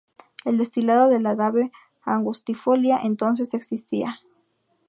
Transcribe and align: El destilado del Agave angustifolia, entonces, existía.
El 0.45 0.57
destilado 0.57 1.09
del 1.11 1.27
Agave 1.27 1.71
angustifolia, 2.01 2.97
entonces, 3.03 3.53
existía. 3.53 4.19